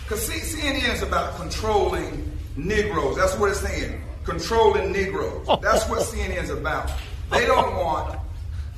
because 0.03 0.27
CNN 0.29 0.93
is 0.93 1.01
about 1.01 1.36
controlling 1.36 2.31
Negroes. 2.55 3.17
That's 3.17 3.38
what 3.38 3.50
it's 3.50 3.60
saying. 3.60 4.01
Controlling 4.24 4.91
Negroes. 4.91 5.48
That's 5.62 5.88
what 5.89 6.00
CNN 6.00 6.43
is 6.43 6.50
about. 6.50 6.91
They 7.31 7.46
don't 7.46 7.75
want 7.75 8.19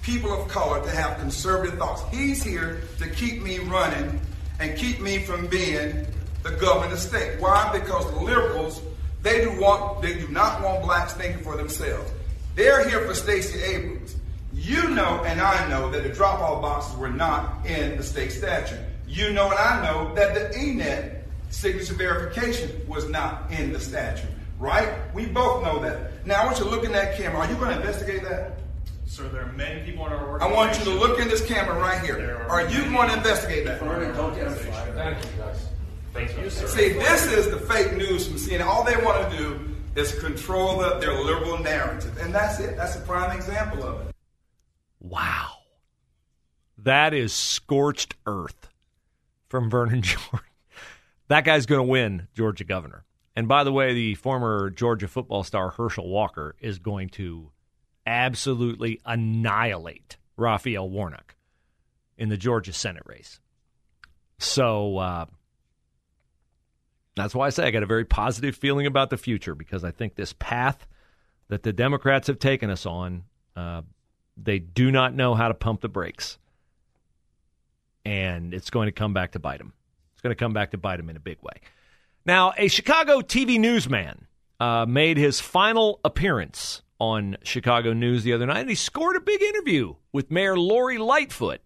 people 0.02 0.32
of 0.32 0.48
color 0.48 0.82
to 0.84 0.90
have 0.90 1.20
conservative 1.20 1.78
thoughts. 1.78 2.02
He's 2.12 2.44
here 2.44 2.82
to 2.98 3.10
keep 3.10 3.42
me 3.42 3.60
running 3.60 4.20
and 4.60 4.78
keep 4.78 5.00
me 5.02 5.20
from 5.20 5.48
being 5.48 6.06
the 6.44 6.52
governor 6.52 6.86
of 6.86 6.92
the 6.92 6.98
state. 6.98 7.40
Why? 7.40 7.70
Because 7.78 8.10
the 8.12 8.20
liberals 8.20 8.82
they 9.22 9.42
do 9.42 9.60
want 9.60 10.02
they 10.02 10.14
do 10.14 10.28
not 10.30 10.64
want 10.64 10.84
blacks 10.84 11.14
thinking 11.14 11.44
for 11.44 11.58
themselves. 11.58 12.10
They're 12.60 12.90
here 12.90 13.00
for 13.08 13.14
Stacey 13.14 13.64
Abrams. 13.64 14.18
You 14.52 14.90
know 14.90 15.24
and 15.24 15.40
I 15.40 15.70
know 15.70 15.90
that 15.92 16.04
the 16.04 16.10
drop-off 16.10 16.62
boxes 16.62 16.98
were 16.98 17.10
not 17.10 17.66
in 17.66 17.96
the 17.96 18.04
state 18.04 18.34
statute. 18.34 18.78
You 19.08 19.32
know 19.32 19.50
and 19.50 19.58
I 19.58 19.86
know 19.86 20.14
that 20.16 20.34
the 20.34 20.60
ENET 20.60 21.22
signature 21.52 21.94
verification 21.94 22.86
was 22.86 23.08
not 23.08 23.50
in 23.50 23.72
the 23.72 23.80
statute. 23.80 24.30
Right? 24.60 24.90
We 25.14 25.26
both 25.26 25.64
know 25.64 25.80
that. 25.80 26.26
Now 26.28 26.42
I 26.42 26.46
want 26.48 26.58
you 26.58 26.66
to 26.66 26.70
look 26.70 26.84
in 26.84 26.92
that 26.92 27.16
camera. 27.16 27.40
Are 27.40 27.50
you 27.50 27.56
going 27.56 27.70
to 27.70 27.78
investigate 27.78 28.24
that? 28.24 28.60
Sir, 29.06 29.30
there 29.30 29.44
are 29.44 29.54
many 29.54 29.86
people 29.86 30.06
in 30.08 30.12
our 30.12 30.30
work. 30.30 30.42
I 30.42 30.52
want 30.52 30.78
you 30.80 30.84
to 30.84 30.92
look 30.92 31.18
in 31.18 31.30
this 31.30 31.46
camera 31.46 31.80
right 31.80 32.04
here. 32.04 32.18
There 32.18 32.52
Are 32.52 32.68
you 32.68 32.84
going 32.92 33.08
to 33.08 33.16
investigate 33.16 33.64
that? 33.68 33.80
people 33.80 33.96
in 33.96 34.12
our. 34.12 34.32
Thank 34.34 35.24
you, 35.24 35.32
guys. 35.38 35.66
Thank 36.12 36.38
you, 36.38 36.50
sir. 36.50 36.68
See, 36.68 36.90
this 36.90 37.26
is 37.32 37.50
the 37.52 37.58
fake 37.58 37.96
news 37.96 38.28
from 38.28 38.36
CNN. 38.36 38.66
All 38.66 38.84
they 38.84 38.98
want 38.98 39.32
to 39.32 39.38
do 39.38 39.70
is 40.00 40.18
control 40.20 40.80
the, 40.80 40.98
their 41.00 41.22
liberal 41.22 41.60
narrative. 41.60 42.18
And 42.18 42.34
that's 42.34 42.60
it. 42.60 42.78
That's 42.78 42.96
a 42.96 43.02
prime 43.02 43.36
example 43.36 43.84
of 43.84 44.08
it. 44.08 44.16
Wow. 45.00 45.52
That 46.78 47.14
is 47.14 47.34
scorched 47.34 48.16
earth 48.26 48.70
from 49.50 49.70
Vernon 49.70 50.02
Jordan. 50.02 50.40
That 51.28 51.46
guy's 51.46 51.66
going 51.66 51.80
to 51.80 51.92
win 51.92 52.28
Georgia 52.34 52.64
governor. 52.64 53.06
And 53.36 53.48
by 53.48 53.64
the 53.64 53.72
way, 53.72 53.94
the 53.94 54.16
former 54.16 54.70
Georgia 54.70 55.08
football 55.08 55.44
star 55.44 55.70
Herschel 55.70 56.10
Walker 56.10 56.56
is 56.60 56.80
going 56.80 57.10
to 57.10 57.52
absolutely 58.06 59.00
annihilate 59.06 60.18
Raphael 60.36 60.90
Warnock 60.90 61.36
in 62.18 62.30
the 62.30 62.38
Georgia 62.38 62.74
Senate 62.74 63.04
race. 63.06 63.40
So 64.40 64.98
uh, 64.98 65.26
that's 67.20 67.36
why 67.36 67.48
I 67.48 67.50
say 67.50 67.66
I 67.66 67.72
got 67.72 67.84
a 67.84 67.88
very 67.88 68.06
positive 68.06 68.56
feeling 68.56 68.86
about 68.86 69.10
the 69.10 69.18
future 69.18 69.56
because 69.56 69.84
I 69.84 69.92
think 69.92 70.16
this 70.16 70.34
path 70.34 70.88
that 71.50 71.64
the 71.64 71.74
Democrats 71.74 72.28
have 72.28 72.40
taken 72.40 72.70
us 72.70 72.86
on, 72.86 73.24
uh, 73.56 73.82
they 74.38 74.60
do 74.60 74.92
not 74.92 75.14
know 75.14 75.36
how 75.36 75.48
to 75.48 75.54
pump 75.54 75.82
the 75.82 75.90
brakes. 75.90 76.38
And 78.06 78.54
it's 78.54 78.70
going 78.70 78.88
to 78.88 78.92
come 78.92 79.14
back 79.14 79.34
to 79.34 79.40
bite 79.40 79.58
them. 79.58 79.74
It's 80.14 80.22
going 80.22 80.36
to 80.36 80.40
come 80.40 80.54
back 80.54 80.72
to 80.72 80.78
bite 80.78 80.98
them 80.98 81.10
in 81.10 81.16
a 81.16 81.20
big 81.20 81.38
way. 81.42 81.62
Now, 82.26 82.54
a 82.58 82.68
Chicago 82.68 83.22
TV 83.22 83.60
newsman 83.60 84.28
uh, 84.60 84.86
made 84.88 85.18
his 85.18 85.40
final 85.40 86.00
appearance 86.04 86.82
on 87.00 87.38
Chicago 87.44 87.94
News 87.94 88.24
the 88.24 88.34
other 88.34 88.46
night, 88.46 88.60
and 88.60 88.70
he 88.70 88.76
scored 88.76 89.16
a 89.16 89.22
big 89.22 89.42
interview 89.42 89.96
with 90.12 90.30
Mayor 90.30 90.58
Lori 90.58 90.98
Lightfoot. 90.98 91.62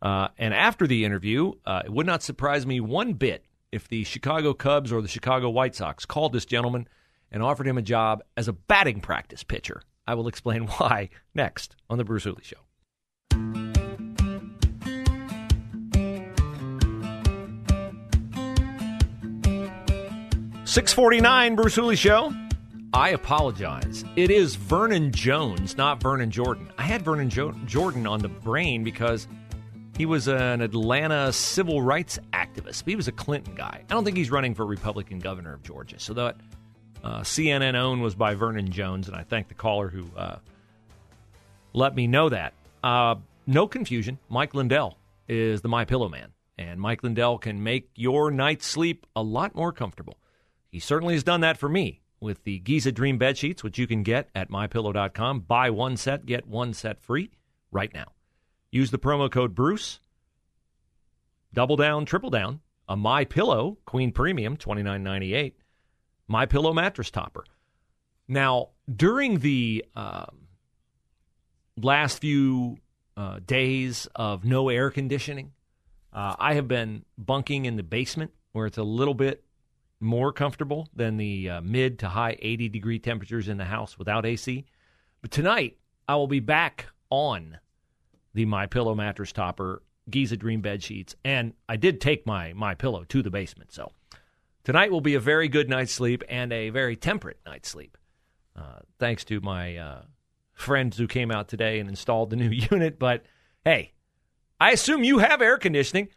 Uh, 0.00 0.28
and 0.38 0.54
after 0.54 0.86
the 0.86 1.04
interview, 1.04 1.52
uh, 1.64 1.82
it 1.84 1.92
would 1.92 2.06
not 2.06 2.22
surprise 2.22 2.66
me 2.66 2.80
one 2.80 3.14
bit 3.14 3.44
if 3.72 3.88
the 3.88 4.04
Chicago 4.04 4.54
Cubs 4.54 4.92
or 4.92 5.02
the 5.02 5.08
Chicago 5.08 5.50
White 5.50 5.74
Sox 5.74 6.06
called 6.06 6.32
this 6.32 6.46
gentleman 6.46 6.88
and 7.30 7.42
offered 7.42 7.66
him 7.66 7.78
a 7.78 7.82
job 7.82 8.22
as 8.36 8.48
a 8.48 8.52
batting 8.52 9.00
practice 9.00 9.42
pitcher. 9.42 9.82
I 10.06 10.14
will 10.14 10.28
explain 10.28 10.66
why 10.78 11.10
next 11.34 11.76
on 11.90 11.98
The 11.98 12.04
Bruce 12.04 12.24
Hooley 12.24 12.42
Show. 12.42 12.56
Six 20.64 20.92
forty 20.92 21.20
nine, 21.20 21.56
Bruce 21.56 21.74
Hooley 21.74 21.96
Show. 21.96 22.32
I 22.92 23.10
apologize. 23.10 24.04
It 24.16 24.30
is 24.30 24.54
Vernon 24.54 25.12
Jones, 25.12 25.76
not 25.76 26.00
Vernon 26.00 26.30
Jordan. 26.30 26.70
I 26.78 26.82
had 26.82 27.02
Vernon 27.02 27.30
jo- 27.30 27.54
Jordan 27.66 28.06
on 28.06 28.20
the 28.20 28.28
brain 28.28 28.84
because 28.84 29.28
he 29.98 30.06
was 30.06 30.28
an 30.28 30.60
Atlanta 30.60 31.32
civil 31.32 31.82
rights 31.82 32.20
activist. 32.32 32.84
He 32.86 32.94
was 32.94 33.08
a 33.08 33.12
Clinton 33.12 33.56
guy. 33.56 33.82
I 33.90 33.92
don't 33.92 34.04
think 34.04 34.16
he's 34.16 34.30
running 34.30 34.54
for 34.54 34.64
Republican 34.64 35.18
governor 35.18 35.52
of 35.52 35.64
Georgia. 35.64 35.98
So 35.98 36.14
that 36.14 36.36
uh, 37.02 37.20
CNN 37.22 37.74
own 37.74 38.00
was 38.00 38.14
by 38.14 38.34
Vernon 38.34 38.70
Jones, 38.70 39.08
and 39.08 39.16
I 39.16 39.24
thank 39.24 39.48
the 39.48 39.54
caller 39.54 39.88
who 39.88 40.06
uh, 40.16 40.36
let 41.72 41.96
me 41.96 42.06
know 42.06 42.28
that. 42.28 42.54
Uh, 42.82 43.16
no 43.48 43.66
confusion. 43.66 44.20
Mike 44.28 44.54
Lindell 44.54 44.96
is 45.26 45.62
the 45.62 45.68
My 45.68 45.84
Pillow 45.84 46.08
man, 46.08 46.32
and 46.56 46.80
Mike 46.80 47.02
Lindell 47.02 47.36
can 47.38 47.64
make 47.64 47.90
your 47.96 48.30
night's 48.30 48.66
sleep 48.66 49.04
a 49.16 49.22
lot 49.22 49.56
more 49.56 49.72
comfortable. 49.72 50.16
He 50.70 50.78
certainly 50.78 51.14
has 51.14 51.24
done 51.24 51.40
that 51.40 51.58
for 51.58 51.68
me 51.68 52.02
with 52.20 52.44
the 52.44 52.60
Giza 52.60 52.92
Dream 52.92 53.18
bed 53.18 53.36
sheets, 53.36 53.64
which 53.64 53.78
you 53.78 53.88
can 53.88 54.04
get 54.04 54.28
at 54.32 54.48
mypillow.com. 54.48 55.40
Buy 55.40 55.70
one 55.70 55.96
set, 55.96 56.24
get 56.24 56.46
one 56.46 56.72
set 56.72 57.00
free 57.00 57.32
right 57.72 57.92
now. 57.92 58.12
Use 58.70 58.90
the 58.90 58.98
promo 58.98 59.30
code 59.30 59.54
Bruce. 59.54 60.00
Double 61.52 61.76
down, 61.76 62.04
triple 62.04 62.30
down. 62.30 62.60
A 62.88 62.96
My 62.96 63.24
Pillow 63.24 63.78
Queen 63.84 64.12
Premium, 64.12 64.56
twenty 64.56 64.82
nine 64.82 65.02
ninety 65.02 65.34
eight. 65.34 65.56
My 66.26 66.46
Pillow 66.46 66.72
mattress 66.72 67.10
topper. 67.10 67.44
Now, 68.26 68.70
during 68.94 69.38
the 69.38 69.84
um, 69.96 70.48
last 71.76 72.18
few 72.18 72.78
uh, 73.16 73.40
days 73.44 74.06
of 74.14 74.44
no 74.44 74.68
air 74.68 74.90
conditioning, 74.90 75.52
uh, 76.12 76.36
I 76.38 76.54
have 76.54 76.68
been 76.68 77.04
bunking 77.16 77.64
in 77.64 77.76
the 77.76 77.82
basement 77.82 78.32
where 78.52 78.66
it's 78.66 78.78
a 78.78 78.82
little 78.82 79.14
bit 79.14 79.44
more 80.00 80.32
comfortable 80.32 80.88
than 80.94 81.16
the 81.16 81.50
uh, 81.50 81.60
mid 81.60 81.98
to 82.00 82.08
high 82.08 82.36
80 82.40 82.68
degree 82.68 82.98
temperatures 82.98 83.48
in 83.48 83.56
the 83.56 83.64
house 83.64 83.98
without 83.98 84.26
AC. 84.26 84.64
But 85.20 85.30
tonight, 85.30 85.78
I 86.06 86.16
will 86.16 86.28
be 86.28 86.40
back 86.40 86.86
on 87.10 87.58
the 88.38 88.44
My 88.44 88.66
Pillow 88.66 88.94
mattress 88.94 89.32
topper, 89.32 89.82
Giza 90.08 90.36
Dream 90.36 90.60
bed 90.60 90.80
sheets, 90.80 91.16
and 91.24 91.54
I 91.68 91.74
did 91.74 92.00
take 92.00 92.24
my 92.24 92.52
My 92.52 92.76
Pillow 92.76 93.02
to 93.08 93.20
the 93.20 93.30
basement. 93.30 93.72
So 93.72 93.90
tonight 94.62 94.92
will 94.92 95.00
be 95.00 95.16
a 95.16 95.20
very 95.20 95.48
good 95.48 95.68
night's 95.68 95.90
sleep 95.90 96.22
and 96.28 96.52
a 96.52 96.70
very 96.70 96.94
temperate 96.94 97.40
night's 97.44 97.68
sleep. 97.68 97.98
Uh, 98.54 98.78
thanks 99.00 99.24
to 99.24 99.40
my 99.40 99.76
uh, 99.76 100.02
friends 100.52 100.96
who 100.96 101.08
came 101.08 101.32
out 101.32 101.48
today 101.48 101.80
and 101.80 101.88
installed 101.88 102.30
the 102.30 102.36
new 102.36 102.50
unit. 102.70 103.00
But 103.00 103.24
hey, 103.64 103.90
I 104.60 104.70
assume 104.70 105.02
you 105.02 105.18
have 105.18 105.42
air 105.42 105.58
conditioning. 105.58 106.08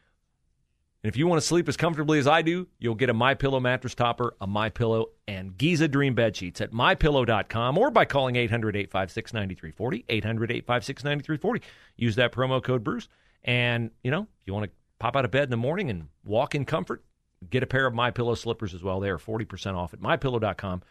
And 1.03 1.09
if 1.09 1.17
you 1.17 1.25
want 1.25 1.41
to 1.41 1.47
sleep 1.47 1.67
as 1.67 1.77
comfortably 1.77 2.19
as 2.19 2.27
I 2.27 2.43
do, 2.43 2.67
you'll 2.77 2.93
get 2.93 3.09
a 3.09 3.13
My 3.13 3.33
Pillow 3.33 3.59
mattress 3.59 3.95
topper, 3.95 4.35
a 4.39 4.45
My 4.45 4.69
Pillow, 4.69 5.07
and 5.27 5.57
Giza 5.57 5.87
Dream 5.87 6.13
bed 6.13 6.35
sheets 6.35 6.61
at 6.61 6.71
mypillow.com 6.71 7.77
or 7.77 7.89
by 7.89 8.05
calling 8.05 8.35
800-856-9340, 8.35 10.05
800-856-9340. 10.05 11.61
Use 11.97 12.15
that 12.17 12.31
promo 12.31 12.61
code 12.61 12.83
Bruce. 12.83 13.07
And, 13.43 13.89
you 14.03 14.11
know, 14.11 14.21
if 14.21 14.45
you 14.47 14.53
want 14.53 14.65
to 14.65 14.71
pop 14.99 15.15
out 15.15 15.25
of 15.25 15.31
bed 15.31 15.45
in 15.45 15.49
the 15.49 15.57
morning 15.57 15.89
and 15.89 16.07
walk 16.23 16.53
in 16.53 16.65
comfort, 16.65 17.03
get 17.49 17.63
a 17.63 17.67
pair 17.67 17.87
of 17.87 17.95
My 17.95 18.11
Pillow 18.11 18.35
slippers 18.35 18.75
as 18.75 18.83
well. 18.83 18.99
They 18.99 19.09
are 19.09 19.17
40% 19.17 19.73
off 19.75 19.95
at 19.95 20.01
mypillow.com. 20.01 20.83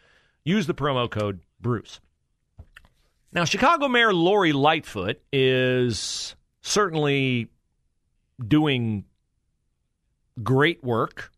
Use 0.43 0.67
the 0.67 0.73
promo 0.73 1.09
code 1.09 1.39
Bruce. 1.61 2.01
Now, 3.31 3.45
Chicago 3.45 3.87
Mayor 3.87 4.13
Lori 4.13 4.51
Lightfoot 4.51 5.21
is 5.31 6.35
certainly 6.61 7.47
doing 8.45 9.05
great 10.43 10.83
work 10.83 11.31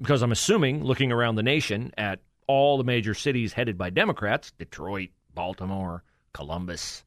because 0.00 0.22
I'm 0.22 0.32
assuming, 0.32 0.82
looking 0.82 1.12
around 1.12 1.36
the 1.36 1.42
nation 1.42 1.92
at 1.96 2.20
all 2.46 2.78
the 2.78 2.84
major 2.84 3.14
cities 3.14 3.52
headed 3.52 3.78
by 3.78 3.90
Democrats 3.90 4.52
Detroit, 4.58 5.10
Baltimore, 5.34 6.02
Columbus, 6.32 7.04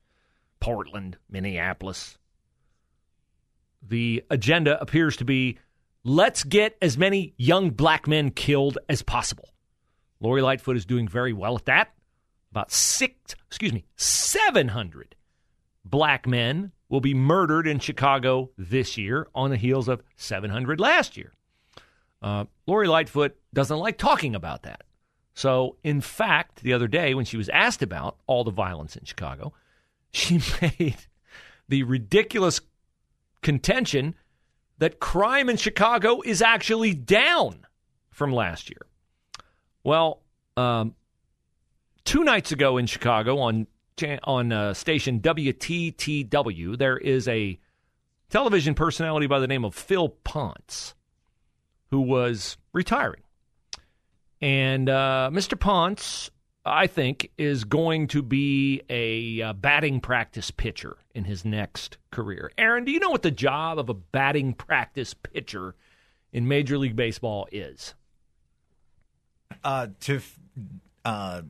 Portland, 0.60 1.18
Minneapolis 1.30 2.18
the 3.90 4.24
agenda 4.30 4.80
appears 4.82 5.18
to 5.18 5.26
be 5.26 5.58
let's 6.04 6.44
get 6.44 6.78
as 6.82 6.98
many 6.98 7.34
young 7.38 7.70
black 7.70 8.08
men 8.08 8.32
killed 8.32 8.78
as 8.90 9.02
possible. 9.02 9.50
Lori 10.20 10.42
Lightfoot 10.42 10.78
is 10.78 10.86
doing 10.86 11.08
very 11.08 11.34
well 11.34 11.56
at 11.56 11.66
that. 11.66 11.94
About 12.52 12.72
six, 12.72 13.36
excuse 13.48 13.74
me, 13.74 13.86
700 13.98 15.16
black 15.86 16.26
men 16.26 16.72
will 16.90 17.02
be 17.02 17.14
murdered 17.14 17.68
in 17.68 17.80
Chicago 17.80 18.50
this 18.58 18.98
year 18.98 19.28
on 19.36 19.50
the 19.50 19.58
heels 19.58 19.88
of 19.88 20.02
700 20.16 20.80
last 20.80 21.18
year. 21.18 21.34
Uh, 22.22 22.46
Lori 22.66 22.88
Lightfoot 22.88 23.38
doesn't 23.54 23.78
like 23.78 23.98
talking 23.98 24.36
about 24.36 24.64
that. 24.64 24.84
So, 25.34 25.78
in 25.84 26.02
fact, 26.02 26.64
the 26.64 26.74
other 26.74 26.88
day 26.88 27.14
when 27.14 27.26
she 27.26 27.38
was 27.38 27.50
asked 27.50 27.84
about 27.84 28.18
all 28.26 28.44
the 28.44 28.52
violence 28.52 28.96
in 28.96 29.06
Chicago, 29.06 29.54
she 30.12 30.42
made 30.62 30.98
the 31.70 31.84
ridiculous 31.84 32.62
contention 33.42 34.16
that 34.80 35.00
crime 35.00 35.50
in 35.50 35.58
Chicago 35.58 36.22
is 36.22 36.42
actually 36.42 36.94
down 36.94 37.66
from 38.10 38.34
last 38.34 38.70
year. 38.70 38.86
Well, 39.84 40.22
um, 40.56 40.96
two 42.04 42.24
nights 42.24 42.52
ago 42.52 42.78
in 42.78 42.88
Chicago 42.88 43.40
on 43.40 43.68
on 44.24 44.52
uh, 44.52 44.74
station 44.74 45.20
WTTW, 45.20 46.78
there 46.78 46.98
is 46.98 47.28
a 47.28 47.60
television 48.30 48.74
personality 48.74 49.28
by 49.28 49.40
the 49.40 49.48
name 49.48 49.66
of 49.66 49.76
Phil 49.76 50.10
Ponce 50.10 50.94
who 51.90 52.02
was 52.02 52.58
retiring. 52.74 53.22
And 54.42 54.90
uh, 54.90 55.30
Mr. 55.34 55.60
Ponce, 55.60 56.30
I 56.66 56.88
think, 56.88 57.32
is 57.38 57.64
going 57.64 58.08
to 58.08 58.22
be 58.22 58.82
a 58.90 59.42
uh, 59.42 59.54
batting 59.54 60.00
practice 60.00 60.52
pitcher 60.52 60.98
in 61.16 61.24
his 61.24 61.46
next 61.46 61.98
career. 62.12 62.52
Aaron, 62.58 62.84
do 62.84 62.92
you 62.92 63.00
know 63.00 63.10
what 63.10 63.24
the 63.24 63.32
job 63.32 63.80
of 63.80 63.90
a 63.90 63.94
batting 63.94 64.54
practice 64.54 65.14
pitcher 65.14 65.76
in 66.32 66.48
Major 66.48 66.78
League 66.78 66.96
Baseball 66.96 67.48
is? 67.52 67.96
Uh, 69.64 69.88
to 70.02 70.22
uh, 71.04 71.42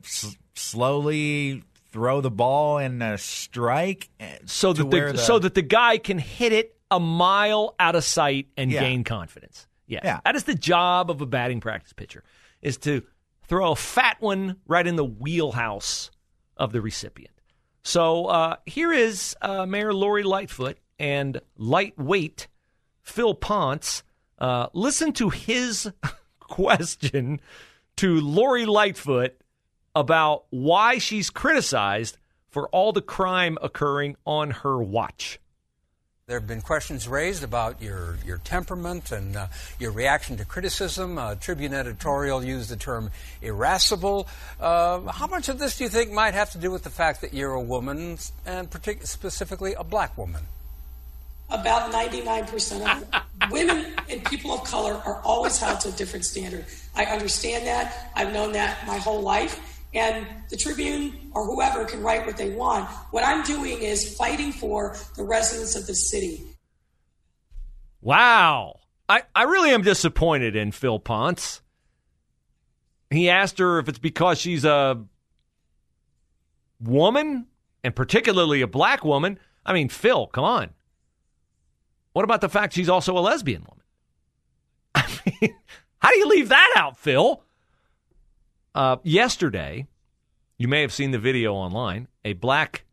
slowly 0.54 1.64
throw 1.90 2.20
the 2.20 2.30
ball 2.30 2.78
in 2.78 3.00
a 3.02 3.16
strike, 3.18 4.08
eh, 4.20 4.38
So 4.46 4.72
that 4.72 4.90
the, 4.90 5.12
the- 5.12 5.18
so 5.18 5.38
that 5.38 5.54
the 5.54 5.62
guy 5.62 5.98
can 5.98 6.18
hit 6.18 6.52
it 6.52 6.76
a 6.90 7.00
mile 7.00 7.74
out 7.78 7.94
of 7.94 8.04
sight 8.04 8.46
and 8.56 8.70
Yeah. 8.70 8.80
gain 8.80 9.04
confidence. 9.04 9.66
Yes. 9.86 10.02
Yeah. 10.04 10.20
That 10.24 10.36
is 10.36 10.44
the 10.44 10.54
job 10.54 11.10
of 11.10 11.20
a 11.20 11.26
batting 11.26 11.60
practice 11.60 11.92
pitcher 11.92 12.22
is 12.62 12.76
to 12.78 13.02
throw 13.46 13.72
a 13.72 13.76
fat 13.76 14.16
one 14.20 14.56
right 14.66 14.86
in 14.86 14.96
the 14.96 15.04
wheelhouse 15.04 16.10
of 16.56 16.72
the 16.72 16.80
recipient. 16.82 17.32
So 17.84 18.26
uh, 18.26 18.56
here 18.66 18.92
is 18.92 19.34
uh, 19.40 19.64
Mayor 19.64 19.94
Lori 19.94 20.22
Lightfoot 20.24 20.76
and 20.98 21.40
lightweight 21.56 22.48
Phil 23.02 23.34
Ponce. 23.34 24.02
Uh, 24.38 24.66
listen 24.74 25.12
to 25.14 25.30
his 25.30 25.90
question 26.40 27.40
to 27.96 28.20
Lori 28.20 28.66
Lightfoot 28.66 29.36
about 29.94 30.44
why 30.50 30.98
she's 30.98 31.30
criticized 31.30 32.18
for 32.48 32.68
all 32.68 32.92
the 32.92 33.02
crime 33.02 33.58
occurring 33.62 34.16
on 34.26 34.50
her 34.50 34.78
watch. 34.78 35.38
There 36.26 36.38
have 36.38 36.46
been 36.46 36.60
questions 36.60 37.08
raised 37.08 37.42
about 37.42 37.80
your, 37.80 38.18
your 38.24 38.36
temperament 38.38 39.12
and 39.12 39.34
uh, 39.34 39.46
your 39.78 39.92
reaction 39.92 40.36
to 40.36 40.44
criticism. 40.44 41.16
Uh, 41.16 41.36
Tribune 41.36 41.72
editorial 41.72 42.44
used 42.44 42.68
the 42.68 42.76
term 42.76 43.10
irascible. 43.40 44.28
Uh, 44.60 45.00
how 45.10 45.26
much 45.26 45.48
of 45.48 45.58
this 45.58 45.78
do 45.78 45.84
you 45.84 45.90
think 45.90 46.12
might 46.12 46.34
have 46.34 46.50
to 46.50 46.58
do 46.58 46.70
with 46.70 46.82
the 46.84 46.90
fact 46.90 47.22
that 47.22 47.32
you're 47.32 47.54
a 47.54 47.60
woman, 47.60 48.18
and 48.44 48.70
partic- 48.70 49.06
specifically 49.06 49.72
a 49.72 49.84
black 49.84 50.18
woman? 50.18 50.42
about 51.50 51.92
99% 51.92 52.82
of 53.42 53.50
women 53.50 53.94
and 54.08 54.24
people 54.24 54.52
of 54.52 54.64
color 54.64 54.94
are 54.94 55.20
always 55.24 55.58
held 55.58 55.80
to 55.80 55.88
a 55.88 55.92
different 55.92 56.24
standard. 56.24 56.64
I 56.94 57.04
understand 57.06 57.66
that. 57.66 58.10
I've 58.14 58.32
known 58.32 58.52
that 58.52 58.86
my 58.86 58.98
whole 58.98 59.22
life. 59.22 59.58
And 59.94 60.26
the 60.50 60.56
Tribune 60.56 61.30
or 61.34 61.46
whoever 61.46 61.84
can 61.84 62.02
write 62.02 62.26
what 62.26 62.36
they 62.36 62.50
want. 62.50 62.88
What 63.10 63.24
I'm 63.24 63.42
doing 63.44 63.80
is 63.80 64.16
fighting 64.16 64.52
for 64.52 64.96
the 65.16 65.22
residents 65.22 65.76
of 65.76 65.86
the 65.86 65.94
city. 65.94 66.44
Wow. 68.00 68.80
I, 69.08 69.22
I 69.34 69.44
really 69.44 69.70
am 69.70 69.82
disappointed 69.82 70.54
in 70.54 70.72
Phil 70.72 70.98
Ponce. 70.98 71.62
He 73.10 73.30
asked 73.30 73.58
her 73.58 73.78
if 73.78 73.88
it's 73.88 73.98
because 73.98 74.38
she's 74.38 74.66
a 74.66 75.02
woman, 76.80 77.46
and 77.82 77.96
particularly 77.96 78.60
a 78.60 78.66
black 78.66 79.04
woman. 79.04 79.38
I 79.64 79.72
mean, 79.72 79.88
Phil, 79.88 80.26
come 80.26 80.44
on. 80.44 80.70
What 82.12 82.24
about 82.24 82.40
the 82.40 82.48
fact 82.48 82.74
she's 82.74 82.88
also 82.88 83.16
a 83.16 83.20
lesbian 83.20 83.62
woman? 83.62 83.84
I 84.94 85.06
mean, 85.40 85.54
how 85.98 86.10
do 86.10 86.18
you 86.18 86.28
leave 86.28 86.50
that 86.50 86.74
out, 86.76 86.98
Phil? 86.98 87.42
Uh, 88.78 88.96
yesterday, 89.02 89.88
you 90.56 90.68
may 90.68 90.82
have 90.82 90.92
seen 90.92 91.10
the 91.10 91.18
video 91.18 91.52
online. 91.52 92.06
A 92.24 92.34
black 92.34 92.84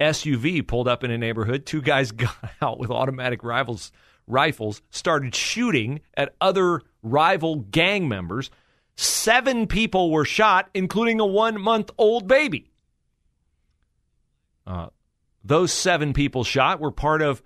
SUV 0.00 0.66
pulled 0.66 0.88
up 0.88 1.04
in 1.04 1.10
a 1.10 1.18
neighborhood. 1.18 1.66
Two 1.66 1.82
guys 1.82 2.10
got 2.12 2.34
out 2.62 2.78
with 2.78 2.90
automatic 2.90 3.44
rifles, 3.44 3.92
rifles, 4.26 4.80
started 4.88 5.34
shooting 5.34 6.00
at 6.16 6.34
other 6.40 6.80
rival 7.02 7.56
gang 7.56 8.08
members. 8.08 8.50
Seven 8.96 9.66
people 9.66 10.10
were 10.10 10.24
shot, 10.24 10.70
including 10.72 11.20
a 11.20 11.26
one 11.26 11.60
month 11.60 11.90
old 11.98 12.26
baby. 12.26 12.70
Uh, 14.66 14.86
those 15.44 15.70
seven 15.70 16.14
people 16.14 16.44
shot 16.44 16.80
were 16.80 16.90
part 16.90 17.20
of 17.20 17.42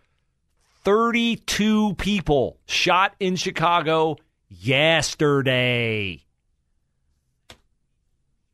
32 0.85 1.95
people 1.95 2.61
shot 2.67 3.17
in 3.19 3.35
Chicago 3.35 4.17
yesterday. 4.49 6.25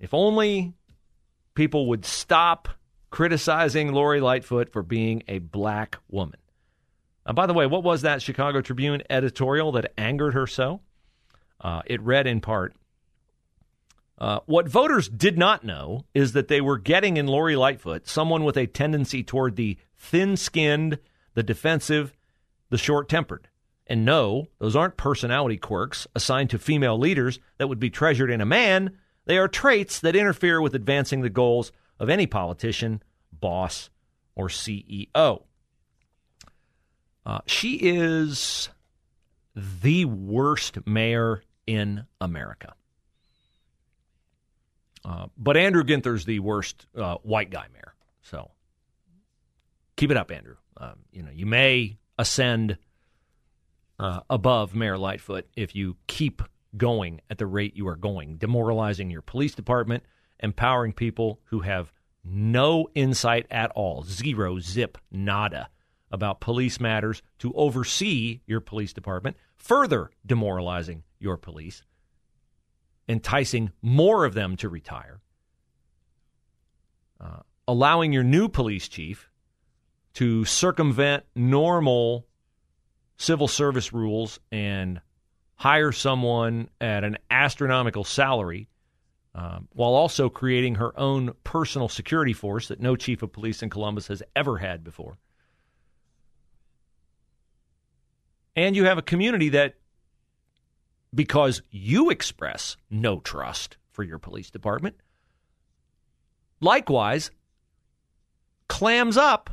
If 0.05 0.13
only 0.13 0.75
people 1.55 1.87
would 1.89 2.05
stop 2.05 2.69
criticizing 3.09 3.91
Lori 3.91 4.21
Lightfoot 4.21 4.71
for 4.71 4.83
being 4.83 5.23
a 5.29 5.39
black 5.39 5.97
woman. 6.11 6.39
By 7.35 7.47
the 7.47 7.55
way, 7.55 7.65
what 7.65 7.83
was 7.83 8.03
that 8.03 8.21
Chicago 8.21 8.61
Tribune 8.61 9.03
editorial 9.09 9.73
that 9.73 9.95
angered 9.97 10.35
her 10.35 10.47
so? 10.47 10.83
Uh, 11.59 11.81
it 11.87 12.03
read 12.03 12.27
in 12.27 12.43
part 12.43 12.77
uh, 14.19 14.41
What 14.45 14.69
voters 14.69 15.09
did 15.09 15.39
not 15.39 15.65
know 15.65 16.05
is 16.13 16.33
that 16.33 16.49
they 16.49 16.61
were 16.61 16.77
getting 16.77 17.17
in 17.17 17.27
Lori 17.27 17.57
Lightfoot 17.57 18.07
someone 18.07 18.45
with 18.45 18.59
a 18.59 18.67
tendency 18.67 19.23
toward 19.23 19.57
the 19.57 19.79
thin 19.97 20.37
skinned, 20.37 20.99
the 21.33 21.43
defensive, 21.43 22.13
the 22.69 22.77
short 22.77 23.09
tempered. 23.09 23.49
And 23.87 24.05
no, 24.05 24.49
those 24.59 24.77
aren't 24.77 24.99
personality 24.99 25.57
quirks 25.57 26.07
assigned 26.15 26.51
to 26.51 26.59
female 26.59 26.99
leaders 26.99 27.39
that 27.57 27.69
would 27.69 27.81
be 27.81 27.89
treasured 27.89 28.31
in 28.31 28.43
a 28.43 28.47
man. 28.47 28.99
They 29.27 29.39
are 29.39 29.49
traits 29.49 30.01
that 30.01 30.17
interfere 30.17 30.61
with 30.61 30.75
advancing 30.75 31.23
the 31.23 31.31
goals 31.31 31.73
of 31.99 32.11
any 32.11 32.27
politician, 32.27 33.03
boss, 33.33 33.91
or 34.35 34.49
CEO. 34.49 35.45
Uh, 37.27 37.39
she 37.47 37.77
is 37.77 38.69
the 39.57 40.05
worst 40.05 40.87
mayor 40.87 41.43
in 41.67 42.05
America. 42.21 42.75
Uh, 45.05 45.27
but 45.37 45.57
Andrew 45.57 45.85
Ginther's 45.85 46.25
the 46.25 46.41
worst 46.41 46.87
uh, 46.97 47.17
white 47.23 47.51
guy 47.51 47.67
mayor. 47.73 47.95
So 48.23 48.51
keep 49.97 50.11
it 50.11 50.17
up, 50.17 50.31
Andrew. 50.31 50.57
Um, 50.77 51.01
you 51.13 51.23
know, 51.23 51.31
you 51.31 51.47
may 51.47 51.99
ascend 52.19 52.79
uh, 53.99 54.21
above 54.29 54.75
Mayor 54.75 54.99
Lightfoot 54.99 55.47
if 55.57 55.75
you 55.75 55.97
keep 56.07 56.43
going 56.77 57.21
at 57.31 57.39
the 57.39 57.47
rate 57.47 57.77
you 57.77 57.87
are 57.89 57.97
going, 57.97 58.37
demoralizing 58.37 59.11
your 59.11 59.23
police 59.23 59.55
department, 59.55 60.03
empowering 60.41 60.93
people 60.93 61.41
who 61.45 61.61
have 61.61 61.93
no 62.25 62.89
insight 62.95 63.47
at 63.51 63.71
all, 63.73 64.03
zero, 64.03 64.59
zip, 64.59 64.99
nada 65.11 65.69
about 66.11 66.41
police 66.41 66.81
matters 66.81 67.23
to 67.39 67.53
oversee 67.55 68.41
your 68.47 68.61
police 68.61 68.93
department, 68.93 69.37
further 69.57 70.11
demoralizing 70.25 71.03
your 71.19 71.37
police, 71.37 71.83
enticing 73.09 73.73
more 73.83 74.25
of 74.25 74.35
them 74.35 74.57
to 74.57 74.69
retire, 74.69 75.21
uh, 77.21 77.41
allowing 77.67 78.13
your 78.13 78.23
new 78.23 78.49
police 78.49 78.89
chief 78.89 79.29
to 80.15 80.45
circumvent 80.45 81.25
normal 81.35 82.27
civil 83.17 83.49
service 83.49 83.93
rules 83.93 84.39
and 84.53 85.01
hire 85.57 85.93
someone 85.93 86.69
at 86.81 87.05
an 87.05 87.19
astronomical 87.31 88.05
salary 88.05 88.69
um, 89.35 89.69
while 89.73 89.95
also 89.95 90.29
creating 90.29 90.77
her 90.77 90.99
own 90.99 91.33
personal 91.43 91.89
security 91.89 92.33
force 92.33 92.69
that 92.69 92.81
no 92.81 92.95
chief 92.95 93.23
of 93.23 93.33
police 93.33 93.63
in 93.63 93.71
Columbus 93.71 94.07
has 94.07 94.23
ever 94.37 94.59
had 94.59 94.85
before. 94.85 95.19
And 98.55 98.77
you 98.77 98.85
have 98.85 98.99
a 98.99 99.03
community 99.03 99.49
that, 99.51 99.75
because 101.13 101.63
you 101.71 102.11
express 102.11 102.77
no 102.91 103.19
trust 103.19 103.77
for 103.91 104.05
your 104.05 104.19
police 104.19 104.51
department, 104.51 104.97
likewise 106.61 107.33
clams 108.69 109.17
up 109.17 109.51